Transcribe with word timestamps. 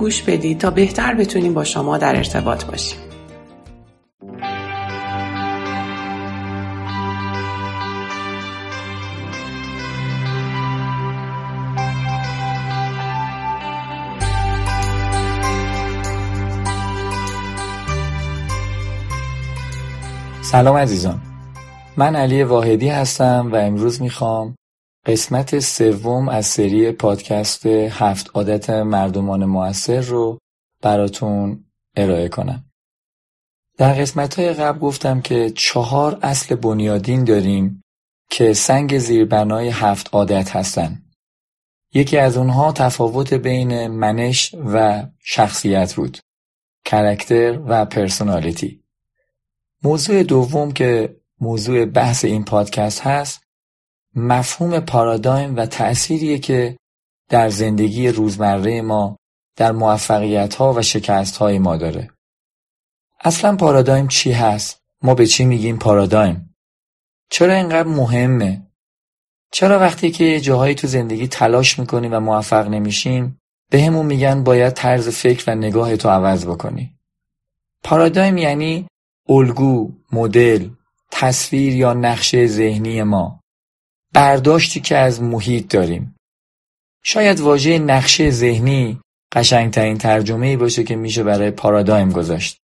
گوش 0.00 0.22
بدید 0.22 0.58
تا 0.58 0.70
بهتر 0.70 1.14
بتونیم 1.14 1.54
با 1.54 1.64
شما 1.64 1.98
در 1.98 2.16
ارتباط 2.16 2.64
باشیم. 2.64 2.98
سلام 20.42 20.76
عزیزان 20.76 21.20
من 21.96 22.16
علی 22.16 22.42
واحدی 22.42 22.88
هستم 22.88 23.48
و 23.52 23.56
امروز 23.56 24.02
می‌خوام 24.02 24.54
قسمت 25.10 25.58
سوم 25.58 26.28
از 26.28 26.46
سری 26.46 26.92
پادکست 26.92 27.66
هفت 27.66 28.30
عادت 28.34 28.70
مردمان 28.70 29.44
موثر 29.44 30.00
رو 30.00 30.38
براتون 30.82 31.64
ارائه 31.96 32.28
کنم. 32.28 32.64
در 33.78 33.92
قسمت 33.92 34.38
های 34.38 34.52
قبل 34.52 34.78
گفتم 34.78 35.20
که 35.20 35.50
چهار 35.50 36.18
اصل 36.22 36.54
بنیادین 36.54 37.24
داریم 37.24 37.82
که 38.30 38.52
سنگ 38.52 38.98
زیربنای 38.98 39.68
هفت 39.68 40.08
عادت 40.12 40.56
هستن. 40.56 41.02
یکی 41.94 42.18
از 42.18 42.36
اونها 42.36 42.72
تفاوت 42.72 43.34
بین 43.34 43.86
منش 43.86 44.54
و 44.54 45.06
شخصیت 45.18 45.94
بود 45.94 46.18
کرکتر 46.84 47.60
و 47.66 47.84
پرسونالیتی. 47.84 48.82
موضوع 49.82 50.22
دوم 50.22 50.72
که 50.72 51.16
موضوع 51.40 51.84
بحث 51.84 52.24
این 52.24 52.44
پادکست 52.44 53.00
هست 53.00 53.49
مفهوم 54.14 54.80
پارادایم 54.80 55.56
و 55.56 55.66
تأثیریه 55.66 56.38
که 56.38 56.76
در 57.28 57.48
زندگی 57.48 58.08
روزمره 58.08 58.82
ما 58.82 59.16
در 59.56 59.72
موفقیت 59.72 60.54
ها 60.54 60.72
و 60.72 60.82
شکست 60.82 61.36
های 61.36 61.58
ما 61.58 61.76
داره. 61.76 62.10
اصلا 63.20 63.56
پارادایم 63.56 64.08
چی 64.08 64.32
هست؟ 64.32 64.80
ما 65.02 65.14
به 65.14 65.26
چی 65.26 65.44
میگیم 65.44 65.78
پارادایم؟ 65.78 66.54
چرا 67.30 67.54
اینقدر 67.54 67.88
مهمه؟ 67.88 68.66
چرا 69.52 69.78
وقتی 69.78 70.10
که 70.10 70.40
جاهایی 70.40 70.74
تو 70.74 70.86
زندگی 70.86 71.28
تلاش 71.28 71.78
می‌کنیم 71.78 72.12
و 72.12 72.20
موفق 72.20 72.68
نمیشیم 72.68 73.40
به 73.70 73.82
همون 73.82 74.06
میگن 74.06 74.44
باید 74.44 74.72
طرز 74.72 75.08
فکر 75.08 75.44
و 75.50 75.54
نگاه 75.54 75.96
تو 75.96 76.08
عوض 76.08 76.46
بکنی؟ 76.46 76.94
پارادایم 77.84 78.38
یعنی 78.38 78.86
الگو، 79.28 79.92
مدل، 80.12 80.68
تصویر 81.10 81.74
یا 81.74 81.92
نقشه 81.92 82.46
ذهنی 82.46 83.02
ما 83.02 83.39
برداشتی 84.14 84.80
که 84.80 84.96
از 84.96 85.22
محیط 85.22 85.72
داریم. 85.72 86.16
شاید 87.04 87.40
واژه 87.40 87.78
نقشه 87.78 88.30
ذهنی 88.30 89.00
قشنگترین 89.32 89.98
ترجمه 89.98 90.46
ای 90.46 90.56
باشه 90.56 90.84
که 90.84 90.96
میشه 90.96 91.22
برای 91.22 91.50
پارادایم 91.50 92.12
گذاشت. 92.12 92.56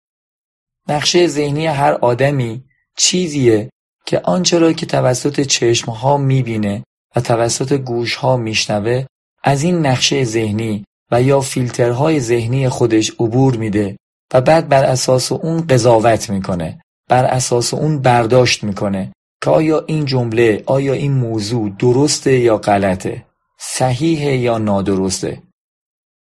نقشه 0.88 1.26
ذهنی 1.26 1.66
هر 1.66 1.92
آدمی 1.92 2.64
چیزیه 2.96 3.70
که 4.06 4.20
آنچه 4.20 4.58
را 4.58 4.72
که 4.72 4.86
توسط 4.86 5.40
چشمها 5.40 6.16
می‌بینه 6.16 6.84
و 7.16 7.20
توسط 7.20 7.72
گوشها 7.72 8.36
میشنوه 8.36 9.06
از 9.44 9.62
این 9.62 9.86
نقشه 9.86 10.24
ذهنی 10.24 10.84
و 11.10 11.22
یا 11.22 11.40
فیلترهای 11.40 12.20
ذهنی 12.20 12.68
خودش 12.68 13.10
عبور 13.10 13.56
میده 13.56 13.96
و 14.34 14.40
بعد 14.40 14.68
بر 14.68 14.84
اساس 14.84 15.32
اون 15.32 15.66
قضاوت 15.66 16.30
می‌کنه 16.30 16.80
بر 17.08 17.24
اساس 17.24 17.74
اون 17.74 18.02
برداشت 18.02 18.64
می‌کنه. 18.64 19.12
که 19.42 19.50
آیا 19.50 19.84
این 19.86 20.04
جمله 20.04 20.62
آیا 20.66 20.92
این 20.92 21.12
موضوع 21.12 21.70
درسته 21.78 22.38
یا 22.38 22.56
غلطه؟ 22.56 23.26
صحیحه 23.58 24.36
یا 24.36 24.58
نادرسته؟ 24.58 25.42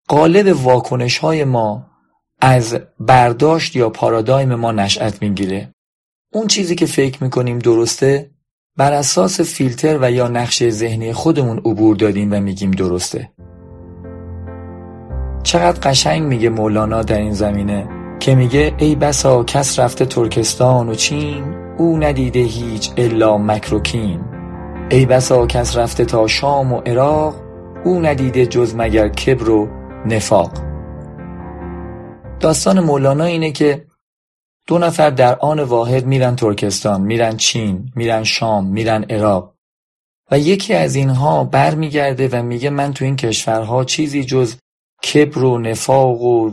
قالب 0.07 0.65
واکنش 0.65 1.17
های 1.17 1.43
ما 1.43 1.85
از 2.41 2.77
برداشت 2.99 3.75
یا 3.75 3.89
پارادایم 3.89 4.55
ما 4.55 4.71
نشأت 4.71 5.21
می‌گیره. 5.21 5.71
اون 6.33 6.47
چیزی 6.47 6.75
که 6.75 6.85
فکر 6.85 7.23
می‌کنیم 7.23 7.59
درسته 7.59 8.31
بر 8.77 8.93
اساس 8.93 9.41
فیلتر 9.41 9.97
و 10.01 10.11
یا 10.11 10.27
نقشه 10.27 10.69
ذهنی 10.69 11.13
خودمون 11.13 11.57
عبور 11.57 11.95
دادیم 11.95 12.33
و 12.33 12.39
میگیم 12.39 12.71
درسته. 12.71 13.29
چقدر 15.43 15.79
قشنگ 15.79 16.23
میگه 16.23 16.49
مولانا 16.49 17.01
در 17.01 17.17
این 17.17 17.33
زمینه 17.33 17.87
که 18.19 18.35
میگه 18.35 18.73
ای 18.77 18.95
بسا 18.95 19.43
کس 19.43 19.79
رفته 19.79 20.05
ترکستان 20.05 20.89
و 20.89 20.95
چین 20.95 21.64
او 21.77 21.97
ندیده 21.97 22.39
هیچ 22.39 22.91
الا 22.97 23.37
مکروکین 23.37 24.21
ای 24.91 25.05
بسا 25.05 25.47
کس 25.47 25.77
رفته 25.77 26.05
تا 26.05 26.27
شام 26.27 26.73
و 26.73 26.79
عراق 26.79 27.35
او 27.85 27.99
ندیده 27.99 28.45
جز 28.45 28.75
مگر 28.75 29.09
کبر 29.09 29.49
و 29.49 29.67
نفاق. 30.05 30.51
داستان 32.39 32.79
مولانا 32.79 33.23
اینه 33.23 33.51
که 33.51 33.85
دو 34.67 34.77
نفر 34.77 35.09
در 35.09 35.35
آن 35.39 35.59
واحد 35.59 36.05
میرن 36.05 36.35
ترکستان 36.35 37.01
میرن 37.01 37.37
چین 37.37 37.91
میرن 37.95 38.23
شام 38.23 38.67
میرن 38.67 39.03
عراق. 39.03 39.55
و 40.31 40.39
یکی 40.39 40.73
از 40.73 40.95
اینها 40.95 41.43
برمیگرده 41.43 42.29
و 42.31 42.43
میگه 42.43 42.69
من 42.69 42.93
تو 42.93 43.05
این 43.05 43.15
کشورها 43.15 43.83
چیزی 43.83 44.23
جز 44.23 44.55
کبر 45.03 45.43
و 45.43 45.57
نفاق 45.57 46.21
و 46.21 46.51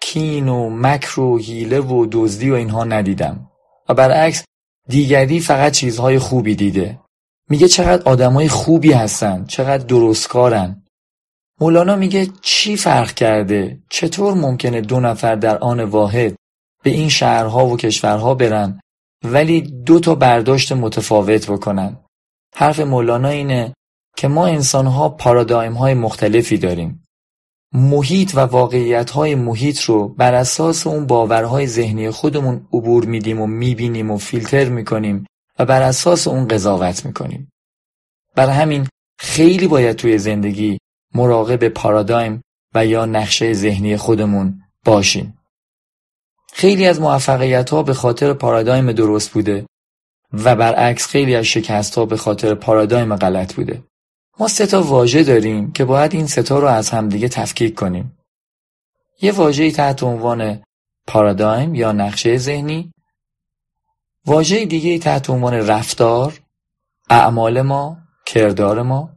کین 0.00 0.48
و 0.48 0.70
مکر 0.70 1.20
و 1.20 1.38
حیله 1.38 1.80
و 1.80 2.06
دزدی 2.12 2.50
و 2.50 2.54
اینها 2.54 2.84
ندیدم. 2.84 3.50
و 3.88 3.94
برعکس 3.94 4.44
دیگری 4.90 5.40
فقط 5.40 5.72
چیزهای 5.72 6.18
خوبی 6.18 6.54
دیده. 6.54 7.00
میگه 7.50 7.68
چقدر 7.68 8.02
آدمای 8.02 8.48
خوبی 8.48 8.92
هستن 8.92 9.44
چقدر 9.44 9.84
درستکارن. 9.84 10.82
مولانا 11.60 11.96
میگه 11.96 12.28
چی 12.40 12.76
فرق 12.76 13.14
کرده؟ 13.14 13.82
چطور 13.90 14.34
ممکنه 14.34 14.80
دو 14.80 15.00
نفر 15.00 15.34
در 15.34 15.58
آن 15.58 15.80
واحد 15.80 16.36
به 16.84 16.90
این 16.90 17.08
شهرها 17.08 17.66
و 17.66 17.76
کشورها 17.76 18.34
برن 18.34 18.80
ولی 19.24 19.60
دو 19.60 20.00
تا 20.00 20.14
برداشت 20.14 20.72
متفاوت 20.72 21.50
بکنن؟ 21.50 21.96
حرف 22.56 22.80
مولانا 22.80 23.28
اینه 23.28 23.74
که 24.16 24.28
ما 24.28 24.46
انسانها 24.46 25.08
پارادایم 25.08 25.72
های 25.72 25.94
مختلفی 25.94 26.58
داریم. 26.58 27.04
محیط 27.72 28.34
و 28.34 28.40
واقعیتهای 28.40 29.34
محیط 29.34 29.80
رو 29.80 30.08
بر 30.08 30.34
اساس 30.34 30.86
اون 30.86 31.06
باورهای 31.06 31.66
ذهنی 31.66 32.10
خودمون 32.10 32.66
عبور 32.72 33.04
میدیم 33.04 33.40
و 33.40 33.46
می‌بینیم 33.46 34.10
و 34.10 34.18
فیلتر 34.18 34.68
می‌کنیم 34.68 35.26
و 35.58 35.64
بر 35.64 35.82
اساس 35.82 36.28
اون 36.28 36.48
قضاوت 36.48 37.06
می‌کنیم. 37.06 37.50
بر 38.36 38.48
همین 38.48 38.88
خیلی 39.18 39.68
باید 39.68 39.96
توی 39.96 40.18
زندگی 40.18 40.78
مراقب 41.14 41.68
پارادایم 41.68 42.42
و 42.74 42.86
یا 42.86 43.06
نقشه 43.06 43.52
ذهنی 43.52 43.96
خودمون 43.96 44.62
باشیم. 44.84 45.38
خیلی 46.52 46.86
از 46.86 47.00
موفقیت 47.00 47.70
ها 47.70 47.82
به 47.82 47.94
خاطر 47.94 48.32
پارادایم 48.32 48.92
درست 48.92 49.30
بوده 49.30 49.66
و 50.32 50.56
برعکس 50.56 51.06
خیلی 51.06 51.34
از 51.36 51.44
شکست 51.44 51.94
ها 51.94 52.06
به 52.06 52.16
خاطر 52.16 52.54
پارادایم 52.54 53.16
غلط 53.16 53.54
بوده. 53.54 53.82
ما 54.40 54.48
سه 54.48 54.66
تا 54.66 54.82
واژه 54.82 55.22
داریم 55.22 55.72
که 55.72 55.84
باید 55.84 56.14
این 56.14 56.26
سه 56.26 56.42
تا 56.42 56.58
رو 56.58 56.66
از 56.66 56.90
همدیگه 56.90 57.28
تفکیک 57.28 57.74
کنیم. 57.74 58.18
یه 59.22 59.32
واژه 59.32 59.70
تحت 59.70 60.02
عنوان 60.02 60.62
پارادایم 61.06 61.74
یا 61.74 61.92
نقشه 61.92 62.36
ذهنی، 62.36 62.92
واژه 64.26 64.66
دیگه 64.66 64.98
تحت 64.98 65.30
عنوان 65.30 65.54
رفتار، 65.54 66.40
اعمال 67.10 67.62
ما، 67.62 67.98
کردار 68.26 68.82
ما 68.82 69.10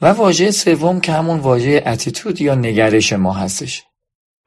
و 0.00 0.06
واژه 0.06 0.50
سوم 0.50 1.00
که 1.00 1.12
همون 1.12 1.38
واژه 1.38 1.82
اتیتود 1.86 2.40
یا 2.40 2.54
نگرش 2.54 3.12
ما 3.12 3.32
هستش. 3.32 3.84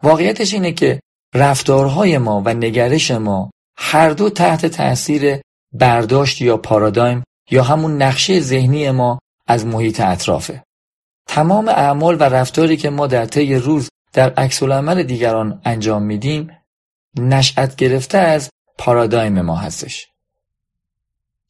واقعیتش 0.03 0.53
اینه 0.53 0.71
که 0.71 0.99
رفتارهای 1.35 2.17
ما 2.17 2.41
و 2.45 2.53
نگرش 2.53 3.11
ما 3.11 3.51
هر 3.77 4.09
دو 4.09 4.29
تحت 4.29 4.65
تاثیر 4.65 5.41
برداشت 5.73 6.41
یا 6.41 6.57
پارادایم 6.57 7.23
یا 7.51 7.63
همون 7.63 8.01
نقشه 8.01 8.39
ذهنی 8.39 8.91
ما 8.91 9.19
از 9.51 9.65
محیط 9.65 9.99
اطرافه. 9.99 10.63
تمام 11.27 11.67
اعمال 11.67 12.15
و 12.15 12.23
رفتاری 12.23 12.77
که 12.77 12.89
ما 12.89 13.07
در 13.07 13.25
طی 13.25 13.55
روز 13.55 13.89
در 14.13 14.33
عکس 14.33 14.63
عمل 14.63 15.03
دیگران 15.03 15.61
انجام 15.65 16.03
میدیم 16.03 16.57
نشأت 17.17 17.75
گرفته 17.75 18.17
از 18.17 18.49
پارادایم 18.77 19.41
ما 19.41 19.55
هستش. 19.55 20.07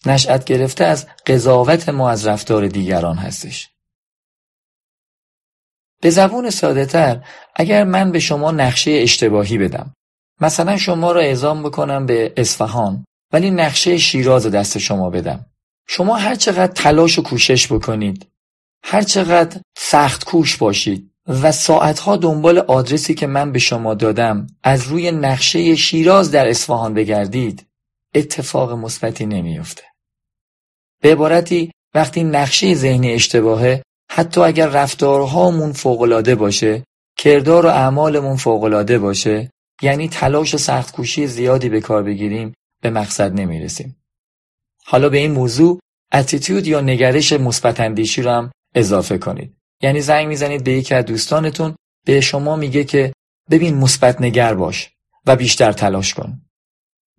نشأت 0.06 0.46
گرفته 0.46 0.86
از 0.86 1.08
قضاوت 1.28 1.90
ما 1.90 2.10
از 2.10 2.28
رفتار 2.28 2.68
دیگران 2.68 3.18
هستش. 3.18 3.70
به 6.02 6.10
زبون 6.10 6.50
ساده 6.50 6.86
تر 6.86 7.26
اگر 7.56 7.84
من 7.84 8.12
به 8.12 8.20
شما 8.20 8.52
نقشه 8.52 8.92
اشتباهی 8.92 9.58
بدم 9.58 9.94
مثلا 10.42 10.78
شما 10.78 11.12
را 11.12 11.22
اعزام 11.22 11.64
بکنم 11.64 12.06
به 12.06 12.34
اصفهان 12.38 13.06
ولی 13.34 13.52
نقشه 13.52 13.98
شیراز 13.98 14.48
دست 14.48 14.78
شما 14.78 15.10
بدم 15.10 15.51
شما 15.94 16.16
هر 16.16 16.36
چقدر 16.36 16.74
تلاش 16.74 17.20
و 17.20 17.22
کوشش 17.22 17.72
بکنید 17.72 18.28
هر 18.84 19.02
چقدر 19.02 19.62
سخت 19.78 20.24
کوش 20.24 20.58
باشید 20.58 21.12
و 21.28 21.52
ساعتها 21.52 22.18
دنبال 22.18 22.58
آدرسی 22.58 23.14
که 23.14 23.28
من 23.28 23.52
به 23.52 23.60
شما 23.60 23.94
دادم 23.94 24.48
از 24.64 24.88
روی 24.88 25.12
نقشه 25.12 25.76
شیراز 25.76 26.32
در 26.32 26.48
اصفهان 26.48 26.94
بگردید 26.94 27.66
اتفاق 28.16 28.72
مثبتی 28.72 29.26
نمیافته. 29.26 29.84
به 31.02 31.12
عبارتی 31.12 31.72
وقتی 31.96 32.24
نقشه 32.24 32.76
ذهنی 32.76 33.14
اشتباهه 33.14 33.84
حتی 34.12 34.42
اگر 34.42 34.68
رفتارهامون 34.68 35.72
فوقالعاده 35.72 36.36
باشه 36.36 36.84
کردار 37.18 37.66
و 37.66 37.70
اعمالمون 37.70 38.36
فوقالعاده 38.38 39.00
باشه 39.00 39.52
یعنی 39.82 40.10
تلاش 40.10 40.54
و 40.54 40.58
سختکوشی 40.58 41.28
زیادی 41.28 41.70
به 41.70 41.82
کار 41.82 42.04
بگیریم 42.04 42.54
به 42.82 42.90
مقصد 42.90 43.34
نمی‌رسیم. 43.34 44.01
حالا 44.92 45.10
به 45.10 45.18
این 45.18 45.32
موضوع 45.32 45.80
اتیتود 46.14 46.68
یا 46.68 46.82
نگرش 46.82 47.34
مثبت 47.34 47.80
اندیشی 47.80 48.22
رو 48.22 48.32
هم 48.32 48.52
اضافه 48.76 49.18
کنید. 49.18 49.54
یعنی 49.82 50.02
زنگ 50.02 50.28
می‌زنید 50.28 50.64
به 50.64 50.72
یکی 50.72 50.96
از 50.96 51.06
دوستانتون 51.06 51.76
به 52.06 52.22
شما 52.22 52.56
میگه 52.56 52.84
که 52.84 53.14
ببین 53.52 53.78
مثبت 53.78 54.22
نگر 54.22 54.54
باش 54.54 54.90
و 55.28 55.36
بیشتر 55.36 55.72
تلاش 55.72 56.14
کن. 56.14 56.42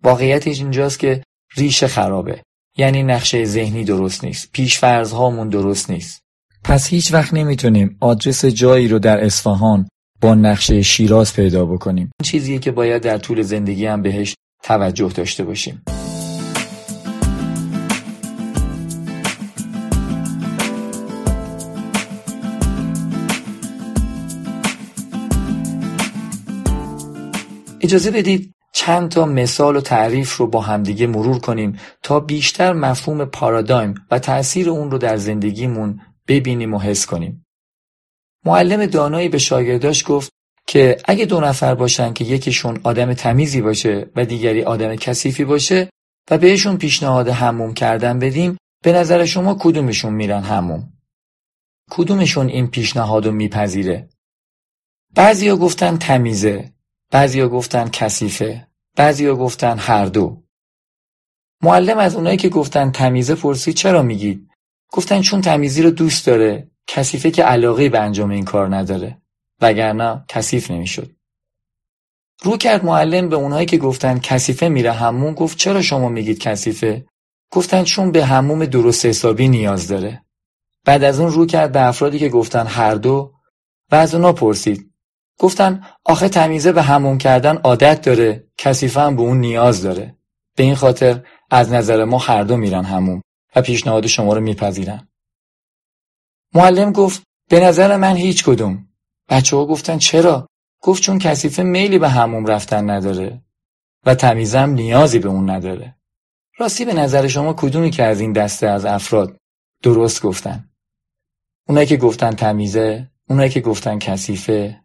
واقعیتش 0.03 0.59
اینجاست 0.59 0.99
که 0.99 1.23
ریشه 1.57 1.87
خرابه. 1.87 2.41
یعنی 2.77 3.03
نقشه 3.03 3.45
ذهنی 3.45 3.83
درست 3.83 4.23
نیست. 4.23 4.51
پیش 4.51 4.83
هامون 4.83 5.49
درست 5.49 5.89
نیست. 5.89 6.21
پس 6.63 6.87
هیچ 6.87 7.13
وقت 7.13 7.33
نمی‌تونیم 7.33 7.97
آدرس 7.99 8.45
جایی 8.45 8.87
رو 8.87 8.99
در 8.99 9.23
اصفهان 9.23 9.87
با 10.21 10.35
نقشه 10.35 10.81
شیراز 10.81 11.33
پیدا 11.33 11.65
بکنیم. 11.65 12.11
چیزیه 12.23 12.59
که 12.59 12.71
باید 12.71 13.01
در 13.01 13.17
طول 13.17 13.41
زندگی 13.41 13.85
هم 13.85 14.01
بهش 14.01 14.35
توجه 14.63 15.09
داشته 15.09 15.43
باشیم. 15.43 15.83
اجازه 27.93 28.11
بدید 28.11 28.53
چند 28.73 29.09
تا 29.09 29.25
مثال 29.25 29.75
و 29.75 29.81
تعریف 29.81 30.37
رو 30.37 30.47
با 30.47 30.61
همدیگه 30.61 31.07
مرور 31.07 31.39
کنیم 31.39 31.79
تا 32.03 32.19
بیشتر 32.19 32.73
مفهوم 32.73 33.25
پارادایم 33.25 33.93
و 34.11 34.19
تأثیر 34.19 34.69
اون 34.69 34.91
رو 34.91 34.97
در 34.97 35.17
زندگیمون 35.17 36.01
ببینیم 36.27 36.73
و 36.73 36.79
حس 36.79 37.05
کنیم. 37.05 37.45
معلم 38.45 38.85
دانایی 38.85 39.29
به 39.29 39.37
شاگرداش 39.37 40.03
گفت 40.07 40.31
که 40.67 40.97
اگه 41.05 41.25
دو 41.25 41.39
نفر 41.39 41.75
باشن 41.75 42.13
که 42.13 42.25
یکیشون 42.25 42.79
آدم 42.83 43.13
تمیزی 43.13 43.61
باشه 43.61 44.11
و 44.15 44.25
دیگری 44.25 44.63
آدم 44.63 44.95
کثیفی 44.95 45.45
باشه 45.45 45.89
و 46.31 46.37
بهشون 46.37 46.77
پیشنهاد 46.77 47.27
هموم 47.27 47.73
کردن 47.73 48.19
بدیم 48.19 48.57
به 48.83 48.91
نظر 48.91 49.25
شما 49.25 49.57
کدومشون 49.59 50.13
میرن 50.13 50.43
هموم؟ 50.43 50.93
کدومشون 51.91 52.47
این 52.47 52.67
پیشنهاد 52.67 53.25
رو 53.25 53.31
میپذیره؟ 53.31 54.09
بعضیا 55.15 55.55
گفتن 55.57 55.97
تمیزه 55.97 56.72
بعضیا 57.13 57.49
گفتن 57.49 57.89
کثیفه 57.89 58.67
بعضیا 58.95 59.35
گفتن 59.35 59.77
هر 59.79 60.05
دو. 60.05 60.43
معلم 61.61 61.97
از 61.97 62.15
اونایی 62.15 62.37
که 62.37 62.49
گفتن 62.49 62.91
تمیزه 62.91 63.35
پرسید 63.35 63.75
چرا 63.75 64.01
میگید؟ 64.01 64.49
گفتن 64.91 65.21
چون 65.21 65.41
تمیزی 65.41 65.81
رو 65.81 65.91
دوست 65.91 66.25
داره 66.25 66.71
کثیفه 66.87 67.31
که 67.31 67.43
علاقه 67.43 67.89
به 67.89 67.99
انجام 67.99 68.29
این 68.29 68.45
کار 68.45 68.75
نداره. 68.75 69.21
وگرنه 69.61 70.25
کثیف 70.27 70.71
نمی‌شد. 70.71 71.11
رو 72.43 72.57
کرد 72.57 72.85
معلم 72.85 73.29
به 73.29 73.35
اونایی 73.35 73.65
که 73.65 73.77
گفتن 73.77 74.19
کثیفه 74.19 74.69
میره 74.69 74.91
همون 74.91 75.33
گفت 75.33 75.57
چرا 75.57 75.81
شما 75.81 76.09
میگید 76.09 76.39
کثیفه؟ 76.39 77.05
گفتن 77.51 77.83
چون 77.83 78.11
به 78.11 78.25
هموم 78.25 78.65
درست 78.65 79.05
حسابی 79.05 79.47
نیاز 79.47 79.87
داره. 79.87 80.23
بعد 80.85 81.03
از 81.03 81.19
اون 81.19 81.31
رو 81.31 81.45
کرد 81.45 81.71
به 81.71 81.87
افرادی 81.87 82.19
که 82.19 82.29
گفتن 82.29 82.67
هر 82.67 82.95
دو 82.95 83.33
و 83.91 83.95
از 83.95 84.15
اونا 84.15 84.33
پرسید. 84.33 84.92
گفتن 85.39 85.83
آخه 86.05 86.29
تمیزه 86.29 86.71
به 86.71 86.81
هموم 86.81 87.17
کردن 87.17 87.57
عادت 87.57 88.01
داره 88.01 88.47
کثیفه 88.57 89.01
هم 89.01 89.15
به 89.15 89.21
اون 89.21 89.39
نیاز 89.39 89.81
داره. 89.81 90.15
به 90.55 90.63
این 90.63 90.75
خاطر 90.75 91.23
از 91.51 91.71
نظر 91.71 92.03
ما 92.03 92.17
هر 92.17 92.43
دو 92.43 92.57
میرن 92.57 92.83
هموم 92.83 93.21
و 93.55 93.61
پیشنهاد 93.61 94.07
شما 94.07 94.33
رو 94.33 94.41
میپذیرن. 94.41 95.07
معلم 96.53 96.91
گفت 96.91 97.23
به 97.49 97.59
نظر 97.59 97.97
من 97.97 98.15
هیچ 98.15 98.43
کدوم. 98.43 98.87
بچه 99.29 99.57
ها 99.57 99.65
گفتن 99.65 99.97
چرا؟ 99.97 100.47
گفت 100.81 101.03
چون 101.03 101.19
کثیفه 101.19 101.63
میلی 101.63 101.99
به 101.99 102.09
هموم 102.09 102.45
رفتن 102.45 102.89
نداره 102.89 103.41
و 104.05 104.15
تمیزم 104.15 104.69
نیازی 104.69 105.19
به 105.19 105.29
اون 105.29 105.49
نداره. 105.49 105.95
راستی 106.57 106.85
به 106.85 106.93
نظر 106.93 107.27
شما 107.27 107.53
کدومی 107.53 107.91
که 107.91 108.03
از 108.03 108.19
این 108.19 108.33
دسته 108.33 108.67
از 108.67 108.85
افراد 108.85 109.37
درست 109.83 110.21
گفتن؟ 110.21 110.69
اونایی 111.67 111.87
که 111.87 111.97
گفتن 111.97 112.31
تمیزه 112.31 113.11
اونایی 113.29 113.49
که 113.49 113.61
گفتن 113.61 113.99
کثیفه. 113.99 114.82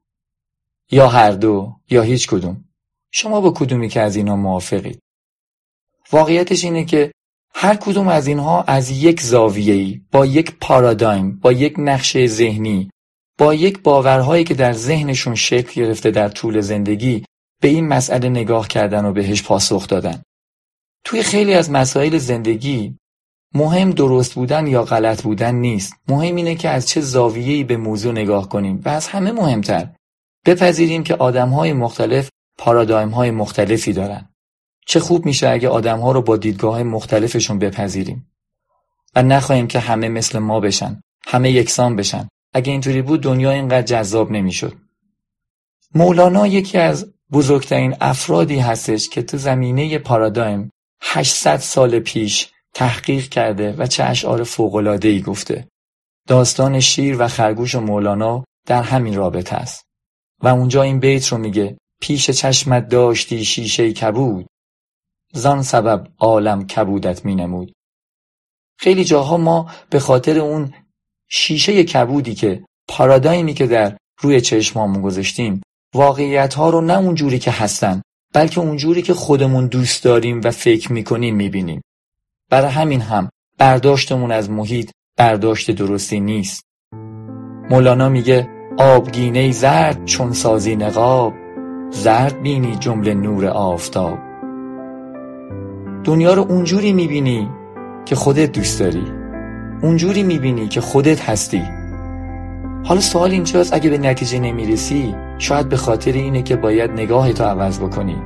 یا 0.91 1.09
هر 1.09 1.31
دو 1.31 1.77
یا 1.91 2.03
هیچ 2.03 2.29
کدوم. 2.29 2.65
شما 3.13 3.41
با 3.41 3.51
کدومی 3.51 3.89
که 3.89 4.01
از 4.01 4.17
اینا 4.17 4.37
موافقید؟ 4.37 4.99
واقعیتش 6.13 6.65
اینه 6.65 6.85
که 6.85 7.13
هر 7.55 7.77
کدوم 7.77 8.09
از 8.09 8.27
اینها 8.27 8.63
از 8.63 8.91
یک 8.91 9.21
زاویه‌ای 9.21 10.01
با 10.13 10.27
یک 10.27 10.57
پارادایم 10.61 11.39
با 11.39 11.53
یک 11.53 11.75
نقشه 11.79 12.27
ذهنی 12.27 12.91
با 13.39 13.55
یک 13.55 13.83
باورهایی 13.83 14.45
که 14.45 14.55
در 14.55 14.73
ذهنشون 14.73 15.35
شکل 15.35 15.83
گرفته 15.83 16.11
در 16.11 16.29
طول 16.29 16.61
زندگی 16.61 17.25
به 17.63 17.69
این 17.69 17.89
مسئله 17.89 18.29
نگاه 18.29 18.69
کردن 18.69 19.05
و 19.05 19.13
بهش 19.13 19.43
پاسخ 19.43 19.87
دادن. 19.87 20.23
توی 21.05 21.23
خیلی 21.23 21.55
از 21.55 21.71
مسائل 21.71 22.19
زندگی 22.19 22.97
مهم 23.55 23.91
درست 23.91 24.35
بودن 24.35 24.67
یا 24.67 24.85
غلط 24.85 25.23
بودن 25.23 25.55
نیست. 25.55 25.95
مهم 26.09 26.37
اینه 26.37 26.55
که 26.55 26.69
از 26.69 26.89
چه 26.89 27.01
زاویه‌ای 27.01 27.65
به 27.65 27.77
موضوع 27.77 28.13
نگاه 28.13 28.49
کنیم 28.49 28.81
و 28.85 28.89
از 28.89 29.09
همه 29.09 29.33
مهمتر 29.33 29.89
بپذیریم 30.49 31.05
که 31.05 31.15
آدمهای 31.15 31.73
مختلف 31.73 32.29
پارادایم 32.59 33.09
مختلفی 33.09 33.93
دارن. 33.93 34.29
چه 34.87 35.01
خوب 35.01 35.27
میشه 35.27 35.49
اگه 35.49 35.69
آدمها 35.69 36.13
رو 36.13 36.23
با 36.23 36.37
دیدگاه 36.37 36.83
مختلفشون 36.83 37.59
بپذیریم 37.59 38.31
و 39.17 39.23
نخواهیم 39.23 39.67
که 39.67 39.79
همه 39.79 40.09
مثل 40.09 40.39
ما 40.39 40.61
بشن، 40.61 41.01
همه 41.27 41.51
یکسان 41.51 41.97
بشن. 41.97 42.29
اگه 42.55 42.73
اینطوری 42.73 43.03
بود 43.03 43.23
دنیا 43.23 43.51
اینقدر 43.51 43.83
جذاب 43.83 44.31
نمی‌شد. 44.31 44.73
مولانا 45.95 46.47
یکی 46.47 46.79
از 46.79 47.13
بزرگترین 47.33 47.97
افرادی 48.01 48.59
هستش 48.59 49.09
که 49.09 49.23
تو 49.23 49.37
زمینه 49.37 49.99
پارادایم 49.99 50.71
800 51.01 51.57
سال 51.57 51.99
پیش 51.99 52.51
تحقیق 52.75 53.29
کرده 53.29 53.75
و 53.79 53.87
چه 53.87 54.05
اشعار 54.05 54.45
فوق‌العاده‌ای 54.45 55.23
گفته. 55.23 55.69
داستان 56.29 56.81
شیر 56.81 57.17
و 57.23 57.29
خرگوش 57.29 57.75
و 57.75 57.81
مولانا 57.81 58.45
در 58.67 58.83
همین 58.83 59.15
رابطه 59.15 59.57
است. 59.57 59.88
و 60.43 60.49
اونجا 60.49 60.83
این 60.83 61.01
بیت 61.01 61.27
رو 61.27 61.39
میگه 61.39 61.79
پیش 62.01 62.31
چشمت 62.31 62.89
داشتی 62.89 63.45
شیشه 63.45 63.93
کبود. 63.93 64.47
زان 65.33 65.63
سبب 65.63 66.09
عالم 66.19 66.67
کبودت 66.67 67.25
مینمود. 67.25 67.73
خیلی 68.79 69.05
جاها 69.05 69.37
ما 69.37 69.71
به 69.91 69.99
خاطر 69.99 70.39
اون 70.39 70.75
شیشه 71.29 71.85
کبودی 71.85 72.35
که 72.35 72.65
پارادایمی 72.89 73.55
که 73.55 73.67
در 73.67 73.97
روی 74.21 74.41
چشمامون 74.41 75.03
گذاشتیم 75.03 75.63
واقعیت 75.95 76.55
ها 76.55 76.71
رو 76.71 76.81
نه 76.81 76.99
اونجوری 76.99 77.39
که 77.39 77.51
هستن 77.51 78.03
بلکه 78.35 78.61
اونجوری 78.61 79.03
که 79.03 79.15
خودمون 79.15 79.67
دوست 79.67 80.05
داریم 80.05 80.41
و 80.45 80.51
فکر 80.51 80.93
می‌کنیم 80.93 81.37
می‌بینیم. 81.37 81.83
برای 82.51 82.71
همین 82.71 83.01
هم 83.01 83.31
برداشتمون 83.59 84.33
از 84.33 84.51
محیط 84.51 84.91
برداشت 85.17 85.71
درستی 85.71 86.21
نیست. 86.21 86.63
مولانا 87.71 88.09
میگه 88.09 88.58
آبگینه 88.79 89.51
زرد 89.51 90.05
چون 90.05 90.33
سازی 90.33 90.77
نقاب 90.77 91.33
زرد 91.91 92.43
بینی 92.43 92.77
جمله 92.77 93.15
نور 93.15 93.47
آفتاب. 93.47 94.19
دنیا 96.05 96.35
رو 96.35 96.47
اونجوری 96.49 96.93
می‌بینی 96.93 97.49
که 98.05 98.15
خودت 98.15 98.53
دوست 98.53 98.81
داری. 98.81 99.05
اونجوری 99.83 100.23
می‌بینی 100.23 100.69
که 100.69 100.81
خودت 100.81 101.31
هستی. 101.31 101.63
حالا 102.85 103.01
سوال 103.01 103.31
اینجاست 103.31 103.75
اگه 103.75 103.91
به 103.91 103.99
نتیجه 103.99 104.39
نمی‌رسی 104.39 105.15
شاید 105.39 105.69
به 105.69 105.77
خاطر 105.77 106.13
اینه 106.13 106.43
که 106.43 106.57
باید 106.57 106.91
نگاهتو 106.91 107.45
عوض 107.45 107.81
بکنی. 107.81 108.17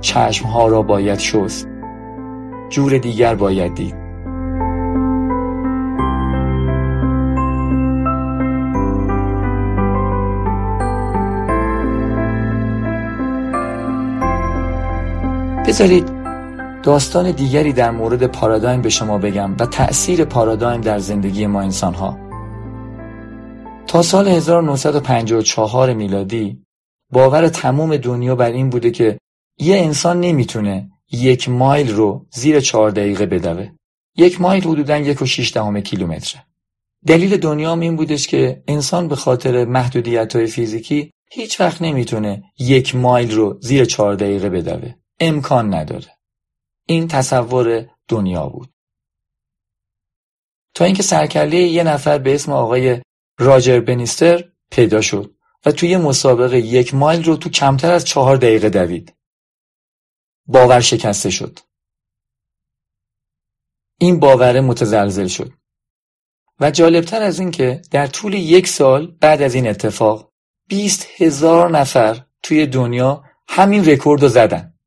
چشمها 0.00 0.68
را 0.68 0.82
باید 0.82 1.18
شست. 1.18 1.68
جور 2.68 2.98
دیگر 2.98 3.34
باید 3.34 3.74
دید. 3.74 4.07
بذارید 15.68 16.10
داستان 16.82 17.30
دیگری 17.30 17.72
در 17.72 17.90
مورد 17.90 18.26
پارادایم 18.26 18.82
به 18.82 18.88
شما 18.88 19.18
بگم 19.18 19.56
و 19.60 19.66
تأثیر 19.66 20.24
پارادایم 20.24 20.80
در 20.80 20.98
زندگی 20.98 21.46
ما 21.46 21.60
انسان 21.60 21.94
ها. 21.94 22.18
تا 23.86 24.02
سال 24.02 24.28
1954 24.28 25.92
میلادی 25.92 26.62
باور 27.12 27.48
تمام 27.48 27.96
دنیا 27.96 28.34
بر 28.34 28.50
این 28.50 28.70
بوده 28.70 28.90
که 28.90 29.18
یه 29.58 29.76
انسان 29.76 30.20
نمی‌تونه 30.20 30.90
یک 31.12 31.48
مایل 31.48 31.94
رو 31.94 32.26
زیر 32.30 32.60
چهار 32.60 32.90
دقیقه 32.90 33.26
بدوه. 33.26 33.68
یک 34.16 34.40
مایل 34.40 34.64
حدودا 34.64 34.98
یک 34.98 35.22
و 35.22 35.26
شیش 35.26 35.52
دهم 35.52 35.80
کیلومتره. 35.80 36.44
دلیل 37.06 37.36
دنیا 37.36 37.74
این 37.74 37.96
بودش 37.96 38.26
که 38.26 38.62
انسان 38.68 39.08
به 39.08 39.16
خاطر 39.16 39.64
محدودیت 39.64 40.36
های 40.36 40.46
فیزیکی 40.46 41.10
هیچ 41.30 41.60
وقت 41.60 41.82
نمی‌تونه 41.82 42.42
یک 42.58 42.96
مایل 42.96 43.34
رو 43.34 43.58
زیر 43.60 43.84
چهار 43.84 44.14
دقیقه 44.14 44.48
بدوه. 44.48 44.97
امکان 45.20 45.74
نداره 45.74 46.18
این 46.86 47.08
تصور 47.08 47.90
دنیا 48.08 48.46
بود 48.46 48.74
تا 50.74 50.84
اینکه 50.84 51.02
سرکله 51.02 51.56
یه 51.56 51.82
نفر 51.82 52.18
به 52.18 52.34
اسم 52.34 52.52
آقای 52.52 53.02
راجر 53.38 53.80
بنیستر 53.80 54.52
پیدا 54.70 55.00
شد 55.00 55.34
و 55.66 55.72
توی 55.72 55.96
مسابقه 55.96 56.58
یک 56.58 56.94
مایل 56.94 57.24
رو 57.24 57.36
تو 57.36 57.50
کمتر 57.50 57.92
از 57.92 58.04
چهار 58.04 58.36
دقیقه 58.36 58.70
دوید. 58.70 59.16
باور 60.46 60.80
شکسته 60.80 61.30
شد. 61.30 61.58
این 64.00 64.20
باور 64.20 64.60
متزلزل 64.60 65.26
شد. 65.26 65.52
و 66.60 66.70
جالبتر 66.70 67.22
از 67.22 67.40
این 67.40 67.50
که 67.50 67.82
در 67.90 68.06
طول 68.06 68.34
یک 68.34 68.68
سال 68.68 69.06
بعد 69.06 69.42
از 69.42 69.54
این 69.54 69.68
اتفاق 69.68 70.32
20 70.68 71.06
هزار 71.16 71.70
نفر 71.70 72.26
توی 72.42 72.66
دنیا 72.66 73.24
همین 73.48 73.84
رکورد 73.84 74.22
رو 74.22 74.28
زدن 74.28 74.77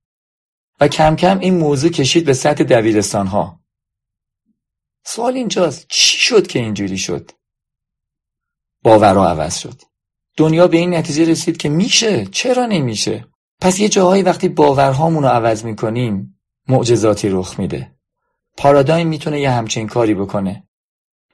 و 0.81 0.87
کم 0.87 1.15
کم 1.15 1.39
این 1.39 1.57
موضوع 1.57 1.91
کشید 1.91 2.25
به 2.25 2.33
سطح 2.33 2.63
دبیرستان 2.63 3.27
ها. 3.27 3.59
سوال 5.05 5.35
اینجاست 5.35 5.85
چی 5.89 6.17
شد 6.17 6.47
که 6.47 6.59
اینجوری 6.59 6.97
شد؟ 6.97 7.31
باورها 8.83 9.29
عوض 9.29 9.57
شد. 9.57 9.81
دنیا 10.37 10.67
به 10.67 10.77
این 10.77 10.93
نتیجه 10.93 11.25
رسید 11.25 11.57
که 11.57 11.69
میشه 11.69 12.25
چرا 12.25 12.65
نمیشه 12.65 13.25
پس 13.61 13.79
یه 13.79 13.89
جاهایی 13.89 14.23
وقتی 14.23 14.49
باورهامون 14.49 15.23
رو 15.23 15.29
عوض 15.29 15.65
می‌کنیم 15.65 16.39
معجزاتی 16.67 17.29
رخ 17.29 17.59
میده 17.59 17.95
پارادایم 18.57 19.07
می‌تونه 19.07 19.39
یه 19.39 19.51
همچین 19.51 19.87
کاری 19.87 20.13
بکنه 20.13 20.67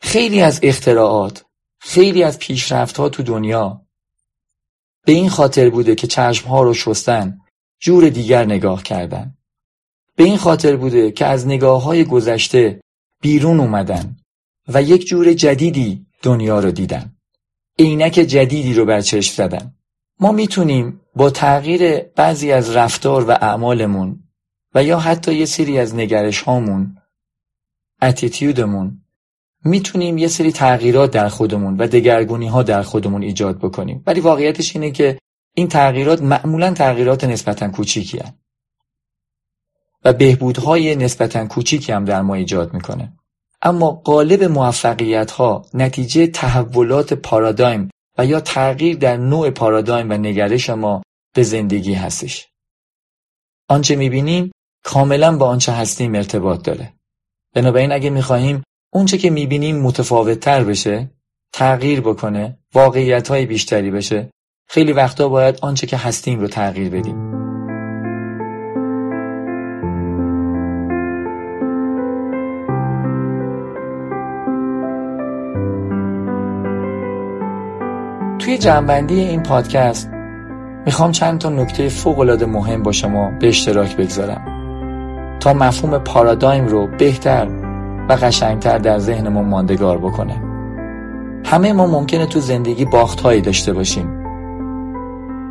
خیلی 0.02 0.42
از 0.42 0.60
اختراعات 0.64 1.46
خیلی 1.80 2.24
از 2.24 2.40
پیشرفت 2.40 2.98
ها 2.98 3.10
تو 3.10 3.24
دنیا 3.24 3.82
به 5.06 5.12
این 5.12 5.30
خاطر 5.30 5.70
بوده 5.70 5.96
که 5.96 6.08
چشم 6.08 6.50
ها 6.50 6.64
رو 6.64 6.74
شستن 6.74 7.38
جور 7.80 8.10
دیگر 8.10 8.46
نگاه 8.46 8.84
کردن 8.84 9.37
به 10.18 10.24
این 10.24 10.38
خاطر 10.38 10.76
بوده 10.76 11.12
که 11.12 11.26
از 11.26 11.48
نگاه 11.48 11.84
های 11.84 12.04
گذشته 12.04 12.82
بیرون 13.22 13.60
اومدن 13.60 14.18
و 14.68 14.82
یک 14.82 15.06
جور 15.06 15.34
جدیدی 15.34 16.06
دنیا 16.22 16.60
رو 16.60 16.72
دیدن. 16.72 17.16
عینک 17.80 18.14
جدیدی 18.14 18.74
رو 18.74 18.86
بر 18.86 19.02
چشم 19.02 19.36
زدن. 19.36 19.74
ما 20.20 20.32
می‌تونیم 20.32 21.02
با 21.16 21.30
تغییر 21.30 22.00
بعضی 22.00 22.52
از 22.52 22.76
رفتار 22.76 23.26
و 23.30 23.32
اعمالمون 23.32 24.24
و 24.76 24.84
یا 24.84 25.00
حتی 25.00 25.36
یه 25.36 25.46
سری 25.46 25.80
از 25.80 25.96
نگرش 25.96 26.42
هامون 26.42 26.98
اتیتیودمون 28.02 29.02
می‌تونیم 29.66 30.18
یه 30.18 30.28
سری 30.28 30.52
تغییرات 30.52 31.12
در 31.12 31.30
خودمون 31.30 31.78
و 31.78 31.88
دگرگونی 31.88 32.48
ها 32.48 32.64
در 32.64 32.82
خودمون 32.82 33.22
ایجاد 33.22 33.58
بکنیم. 33.58 34.04
ولی 34.08 34.20
واقعیتش 34.20 34.76
اینه 34.76 34.92
که 34.92 35.20
این 35.56 35.68
تغییرات 35.68 36.22
معمولا 36.22 36.74
تغییرات 36.74 37.24
نسبتا 37.24 37.68
کوچیکی 37.68 38.18
هن. 38.18 38.34
و 40.06 40.14
بهبودهای 40.14 40.96
نسبتا 40.96 41.46
کوچیکی 41.46 41.92
هم 41.92 42.06
در 42.06 42.22
ما 42.22 42.36
ایجاد 42.36 42.74
می‌کنه 42.74 43.14
اما 43.62 43.92
قالب 43.92 44.44
موفقیت 44.44 45.32
ها 45.32 45.66
نتیجه 45.74 46.28
تحولات 46.28 47.14
پارادایم 47.14 47.90
و 48.18 48.26
یا 48.26 48.40
تغییر 48.40 48.98
در 48.98 49.18
نوع 49.18 49.50
پارادایم 49.50 50.10
و 50.10 50.14
نگرش 50.14 50.70
ما 50.70 51.02
به 51.36 51.44
زندگی 51.44 51.94
هستش. 51.94 52.48
آنچه 53.70 53.96
می‌بینیم 53.96 54.52
کاملا 54.84 55.38
با 55.38 55.48
آنچه 55.48 55.72
هستیم 55.72 56.16
ارتباط 56.16 56.64
داره. 56.64 56.94
بنابراین 57.56 57.92
اگه 57.92 58.10
می‌خواهیم 58.10 58.64
اونچه 58.94 59.18
که 59.18 59.30
می‌بینیم 59.30 59.82
متفاوت 59.82 60.40
تر 60.40 60.64
بشه، 60.64 61.12
تغییر 61.54 62.02
بکنه، 62.02 62.60
واقعیت 62.74 63.28
های 63.28 63.46
بیشتری 63.46 63.92
بشه، 63.92 64.30
خیلی 64.70 64.94
وقتا 64.94 65.30
باید 65.30 65.60
آنچه 65.62 65.88
که 65.88 65.98
هستیم 65.98 66.40
رو 66.40 66.48
تغییر 66.48 66.90
بدیم. 66.90 67.27
توی 78.48 78.58
جنبندی 78.58 79.20
این 79.20 79.44
پادکست 79.44 80.12
می‌خوام 80.86 81.12
چند 81.12 81.40
تا 81.40 81.50
نکته 81.50 81.90
فوقالعاده 81.90 82.46
مهم 82.46 82.84
با 82.84 82.92
شما 82.92 83.32
به 83.40 83.48
اشتراک 83.48 83.98
بگذارم. 83.98 84.42
تا 85.40 85.54
مفهوم 85.54 85.98
پارادایم 85.98 86.68
رو 86.68 86.88
بهتر 86.88 87.48
و 88.10 88.14
قشنگتر 88.14 88.78
در 88.78 89.00
ذهنمون 89.00 89.46
ماندگار 89.46 89.98
بکنه. 89.98 90.42
همه 91.46 91.74
ما 91.74 91.88
ممکنه 91.88 92.26
تو 92.26 92.40
زندگی 92.40 92.86
باختهایی 92.86 93.42
داشته 93.42 93.74
باشیم. 93.74 94.08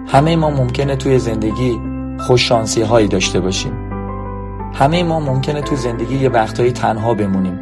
همه 0.08 0.36
ما 0.36 0.50
ممکنه 0.50 0.96
توی 0.96 1.18
زندگی 1.18 1.80
خوششانسی 2.18 2.82
هایی 2.82 3.08
داشته 3.08 3.40
باشیم. 3.40 3.72
همه 4.74 5.02
ما 5.02 5.20
ممکنه 5.20 5.62
تو 5.62 5.76
زندگی 5.76 6.18
یه 6.18 6.28
وقتهایی 6.28 6.72
تنها 6.72 7.14
بمونیم. 7.14 7.60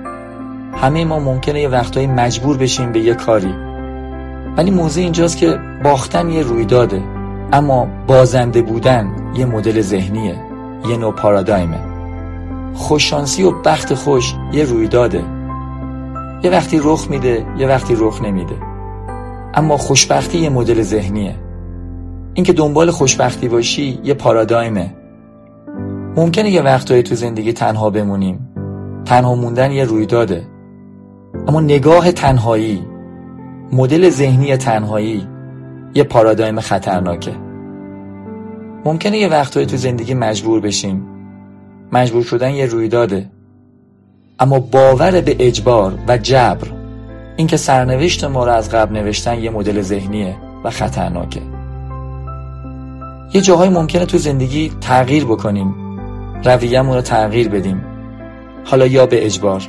همه 0.77 1.05
ما 1.05 1.19
ممکنه 1.19 1.61
یه 1.61 1.69
وقتهایی 1.69 2.07
مجبور 2.07 2.57
بشیم 2.57 2.93
به 2.93 3.01
یه 3.01 3.15
کاری. 3.15 3.74
ولی 4.57 4.71
موضوع 4.71 5.03
اینجاست 5.03 5.37
که 5.37 5.61
باختن 5.85 6.31
یه 6.31 6.43
رویداده 6.43 7.03
اما 7.53 7.89
بازنده 8.07 8.63
بودن 8.63 9.33
یه 9.37 9.47
مدل 9.47 9.81
ذهنیه 9.81 10.37
یه 10.89 10.97
نوع 10.97 11.13
پارادایمه. 11.13 11.79
خوششانسی 12.75 13.43
و 13.43 13.51
بخت 13.51 13.95
خوش 13.95 14.35
یه 14.53 14.65
رویداده. 14.65 15.25
یه 16.43 16.51
وقتی 16.51 16.81
رخ 16.85 17.11
میده 17.11 17.47
یه 17.59 17.69
وقتی 17.69 17.95
رخ 17.99 18.23
نمیده. 18.23 18.55
اما 19.55 19.77
خوشبختی 19.77 20.39
یه 20.39 20.51
مدل 20.51 20.83
ذهنیه. 20.83 21.35
اینکه 22.35 22.53
دنبال 22.53 22.91
خوشبختی 22.91 23.49
باشی 23.49 24.01
یه 24.05 24.15
پارادایمه. 24.15 24.95
ممکنه 26.17 26.51
یه 26.51 26.63
وقتایی 26.63 27.03
تو 27.03 27.15
زندگی 27.15 27.53
تنها 27.53 27.91
بمونیم. 27.91 28.49
تنها 29.05 29.35
موندن 29.35 29.71
یه 29.71 29.85
رویداده. 29.85 30.47
اما 31.49 31.61
نگاه 31.61 32.13
تنهایی 32.13 32.87
مدل 33.75 34.11
ذهنی 34.11 34.57
تنهایی 34.57 35.27
یه 35.95 36.05
پارادایم 36.05 36.61
خطرناکه. 36.61 37.33
ممکنه 38.85 39.19
یه 39.19 39.29
وقتایی 39.29 39.67
تو 39.67 39.77
زندگی 39.77 40.15
مجبور 40.15 40.61
بشیم. 40.61 41.07
مجبور 41.93 42.23
شدن 42.23 42.51
یه 42.51 42.67
رویداده. 42.67 43.31
اما 44.41 44.59
باور 44.59 45.21
به 45.21 45.37
اجبار 45.39 45.99
و 46.09 46.19
جبر 46.19 46.67
اینکه 47.37 47.57
سرنوشت 47.57 48.25
ما 48.25 48.45
رو 48.45 48.53
از 48.53 48.71
قبل 48.71 48.97
نوشتن 48.97 49.39
یه 49.39 49.51
مدل 49.51 49.83
ذهنیه 49.83 50.37
و 50.65 50.71
خطرناکه. 50.71 51.41
یه 53.35 53.41
جاهای 53.41 53.69
ممکنه 53.69 54.07
تو 54.07 54.19
زندگی 54.19 54.73
تغییر 54.81 55.25
بکنیم. 55.25 55.75
رویهمون 56.45 56.95
رو 56.95 57.01
تغییر 57.01 57.49
بدیم. 57.49 57.85
حالا 58.65 58.87
یا 58.87 59.07
به 59.07 59.27
اجبار 59.27 59.63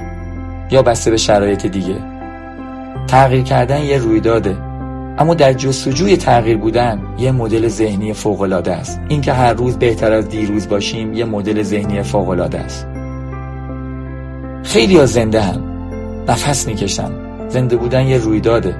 یا 0.71 0.81
بسته 0.81 1.11
به 1.11 1.17
شرایط 1.17 1.65
دیگه. 1.65 2.14
تغییر 3.07 3.43
کردن 3.43 3.81
یه 3.81 3.97
رویداده. 3.97 4.57
اما 5.17 5.33
در 5.33 5.53
جستجوی 5.53 6.17
تغییر 6.17 6.57
بودن 6.57 7.01
یه 7.17 7.31
مدل 7.31 7.67
ذهنی 7.67 8.13
فوقالعاده 8.13 8.73
است. 8.73 8.99
اینکه 9.09 9.33
هر 9.33 9.53
روز 9.53 9.77
بهتر 9.77 10.13
از 10.13 10.29
دیروز 10.29 10.67
باشیم 10.67 11.13
یه 11.13 11.25
مدل 11.25 11.63
ذهنی 11.63 12.03
فوقالعاده 12.03 12.59
است. 12.59 12.87
خیلی 14.63 14.97
ها 14.97 15.05
زنده 15.05 15.41
هم. 15.41 15.63
نفس 16.27 16.67
می‌کشن. 16.67 17.11
زنده 17.49 17.75
بودن 17.75 18.07
یه 18.07 18.17
رویداده. 18.17 18.75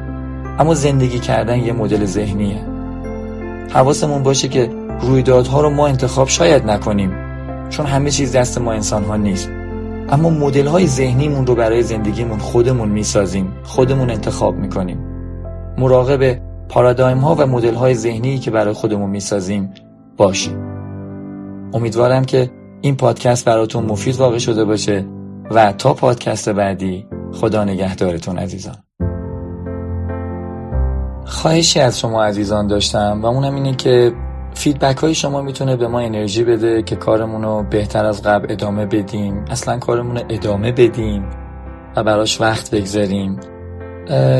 اما 0.60 0.74
زندگی 0.74 1.20
کردن 1.20 1.60
یه 1.60 1.74
مدل 1.74 2.06
ذهنیه. 2.06 2.62
حواسمون 3.74 4.24
باشه 4.24 4.48
که 4.48 4.70
رویدادها 5.02 5.62
رو 5.62 5.70
ما 5.70 5.88
انتخاب 5.88 6.28
شاید 6.28 6.66
نکنیم. 6.66 7.12
چون 7.70 7.86
همه 7.86 8.10
چیز 8.10 8.36
دست 8.36 8.58
ما 8.58 8.74
انسان 8.74 9.04
ها 9.04 9.16
نیست. 9.16 9.50
اما 10.10 10.30
مدل 10.30 10.68
های 10.68 10.88
ذهنیمون 10.88 11.48
رو 11.48 11.56
برای 11.56 11.84
زندگیمون 11.84 12.40
خودمون 12.40 12.90
می‌سازیم 12.90 13.54
خودمون 13.64 14.10
انتخاب 14.10 14.56
می‌کنیم. 14.56 15.00
مراقب 15.78 16.42
پارادایم 16.70 17.18
ها 17.18 17.36
و 17.36 17.48
مدل 17.48 17.74
های 17.74 17.96
ذهنی 17.96 18.38
که 18.38 18.52
برای 18.52 18.74
خودمون 18.74 19.10
می‌سازیم 19.10 19.74
باشیم. 20.18 20.58
امیدوارم 21.74 22.26
که 22.26 22.52
این 22.82 22.96
پادکست 22.96 23.46
براتون 23.46 23.86
مفید 23.86 24.16
واقع 24.16 24.38
شده 24.38 24.66
باشه 24.66 25.06
و 25.52 25.72
تا 25.72 25.94
پادکست 25.94 26.50
بعدی 26.50 27.08
خدا 27.34 27.64
نگهدارتون 27.64 28.38
عزیزان. 28.38 28.76
خواهشی 31.26 31.80
از 31.80 32.00
شما 32.00 32.24
عزیزان 32.24 32.68
داشتم 32.68 33.20
و 33.24 33.26
اونم 33.26 33.56
اینه 33.56 33.76
که 33.76 34.14
فیدبک 34.56 34.98
های 34.98 35.16
شما 35.16 35.42
می‌تونه 35.42 35.76
به 35.76 35.88
ما 35.88 36.00
انرژی 36.00 36.44
بده 36.44 36.84
که 36.84 36.96
کارمون 36.96 37.44
رو 37.44 37.66
بهتر 37.70 38.06
از 38.06 38.24
قبل 38.24 38.52
ادامه 38.52 38.86
بدیم. 38.86 39.46
اصلا 39.50 39.78
کارمون 39.78 40.18
رو 40.18 40.24
ادامه 40.30 40.72
بدیم 40.72 41.30
و 41.96 42.04
براش 42.04 42.42
وقت 42.42 42.76
بگذاریم. 42.76 43.40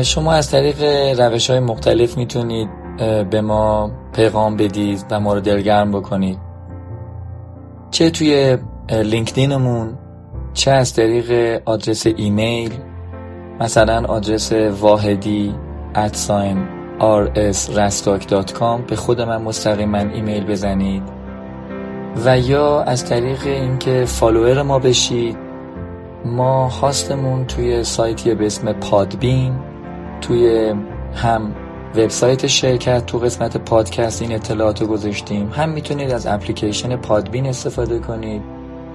شما 0.02 0.32
از 0.32 0.50
طریق 0.50 0.82
روش 1.20 1.50
های 1.50 1.60
مختلف 1.60 2.16
می‌تونید 2.16 2.68
به 3.30 3.40
ما 3.40 3.90
پیغام 4.12 4.56
بدید 4.56 5.04
و 5.10 5.20
ما 5.20 5.34
رو 5.34 5.40
دلگرم 5.40 5.92
بکنید. 5.92 6.38
چه 7.90 8.10
توی 8.10 8.58
لینکدینمون 8.90 9.98
چه 10.54 10.70
از 10.70 10.94
طریق 10.94 11.60
آدرس 11.64 12.06
ایمیل 12.06 12.72
مثلا 13.60 14.06
آدرس 14.06 14.52
واحدی 14.52 15.54
at 15.94 16.21
sign 16.21 16.75
rsrastock.com 17.00 18.80
به 18.88 18.96
خود 18.96 19.20
من 19.20 19.42
مستقیما 19.42 19.98
ایمیل 19.98 20.46
بزنید. 20.46 21.02
و 22.24 22.38
یا 22.38 22.82
از 22.82 23.04
طریق 23.04 23.46
اینکه 23.46 24.04
follower 24.04 24.62
ما 24.62 24.78
بشید 24.78 25.36
ما 26.24 26.68
host 26.68 27.13
مون 27.13 27.46
توی 27.46 27.84
سایتی 27.84 28.34
به 28.34 28.46
اسم 28.46 28.72
پادبین 28.72 29.58
توی 30.20 30.74
هم 31.14 31.54
وبسایت 31.96 32.46
شرکت 32.46 33.06
تو 33.06 33.18
قسمت 33.18 33.56
پادکست 33.56 34.22
این 34.22 34.32
اطلاعات 34.32 34.80
رو 34.80 34.86
گذاشتیم. 34.86 35.50
هم 35.52 35.68
می‌تونید 35.68 36.10
از 36.10 36.26
اپلیکیشن 36.26 36.96
پادبین 36.96 37.46
استفاده 37.46 37.98
کنید 37.98 38.42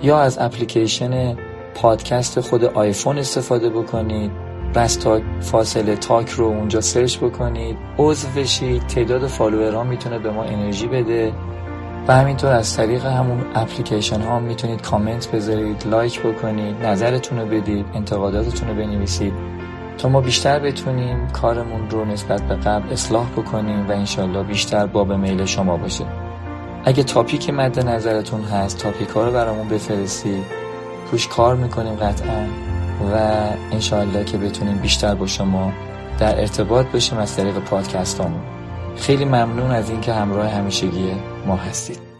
یا 0.03 0.19
از 0.19 0.37
اپلیکیشن 0.39 1.37
پادکست 1.75 2.39
خود 2.39 2.65
آیفون 2.65 3.17
استفاده 3.17 3.69
بکنید. 3.69 4.50
تاک 4.73 5.23
فاصله 5.41 5.95
تاک 5.95 6.29
رو 6.29 6.45
اونجا 6.45 6.81
search 6.81 7.17
بکنید. 7.17 7.77
عضو 7.97 8.27
بشید. 8.35 8.87
تعداد 8.87 9.27
follower 9.27 9.77
ها 9.77 9.83
می‌تونه 9.83 10.19
به 10.19 10.31
ما 10.31 10.43
انرژی 10.43 10.87
بده. 10.87 11.33
و 12.07 12.15
همینطور 12.15 12.51
از 12.51 12.77
طریق 12.77 13.05
همون 13.05 13.41
اپلیکیشن 13.55 14.21
ها 14.21 14.39
می‌تونید 14.39 14.81
کامنت 14.81 15.31
بذارید 15.31 15.87
like 15.87 16.21
بکنید 16.21 16.85
نظرتون 16.85 17.39
رو 17.39 17.45
بدید 17.45 17.85
انتقاداتتون 17.93 18.69
رو 18.69 18.75
بنویسید. 18.75 19.33
تا 19.97 20.09
ما 20.09 20.21
بیشتر 20.21 20.59
بتونیم 20.59 21.27
کارمون 21.27 21.89
رو 21.89 22.05
نسبت 22.05 22.41
به 22.41 22.55
قبل 22.55 22.93
اصلاح 22.93 23.29
بکنیم 23.29 23.89
و 23.89 23.91
انشالله 23.91 24.43
بیشتر 24.43 24.85
باب 24.85 25.13
میل 25.13 25.45
شما 25.45 25.77
باشه. 25.77 26.05
اگه 26.85 27.03
تاپیک 27.03 27.49
مد 27.49 27.79
نظرتون 27.79 28.41
هست 28.41 28.77
تاپیک 28.77 29.09
ها 29.09 29.25
رو 29.25 29.31
برامون 29.31 29.67
بفرستید. 29.67 30.43
روش 31.11 31.27
کار 31.27 31.55
می‌کنیم 31.55 31.95
قطعا. 31.95 32.70
و 33.13 33.15
انشالله 33.71 34.23
که 34.23 34.37
بتونیم 34.37 34.77
بیشتر 34.77 35.15
با 35.15 35.27
شما 35.27 35.73
در 36.19 36.39
ارتباط 36.39 36.85
باشیم 36.85 37.17
از 37.17 37.35
طریق 37.35 37.59
پادکست 37.59 38.21
خیلی 38.95 39.25
ممنون 39.25 39.71
از 39.71 39.89
اینکه 39.89 40.13
همراه 40.13 40.47
همیشگی 40.47 41.11
ما 41.47 41.55
هستید. 41.55 42.10